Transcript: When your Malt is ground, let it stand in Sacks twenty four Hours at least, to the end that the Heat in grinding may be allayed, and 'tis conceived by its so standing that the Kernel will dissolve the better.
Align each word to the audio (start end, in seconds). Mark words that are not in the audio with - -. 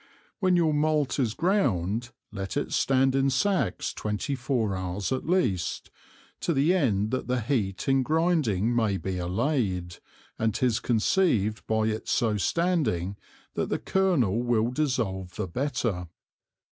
When 0.39 0.55
your 0.55 0.73
Malt 0.73 1.19
is 1.19 1.35
ground, 1.35 2.09
let 2.31 2.57
it 2.57 2.73
stand 2.73 3.13
in 3.13 3.29
Sacks 3.29 3.93
twenty 3.93 4.33
four 4.33 4.75
Hours 4.75 5.11
at 5.11 5.27
least, 5.27 5.91
to 6.39 6.53
the 6.55 6.73
end 6.73 7.11
that 7.11 7.27
the 7.27 7.39
Heat 7.39 7.87
in 7.87 8.01
grinding 8.01 8.75
may 8.75 8.97
be 8.97 9.19
allayed, 9.19 9.97
and 10.39 10.55
'tis 10.55 10.79
conceived 10.79 11.61
by 11.67 11.83
its 11.85 12.09
so 12.11 12.35
standing 12.37 13.15
that 13.53 13.69
the 13.69 13.77
Kernel 13.77 14.41
will 14.41 14.71
dissolve 14.71 15.35
the 15.35 15.47
better. 15.47 16.07